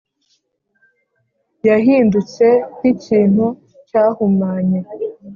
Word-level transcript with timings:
yahindutse 1.67 2.45
nk’ikintu 2.77 3.45
cyahumanye, 3.87 4.79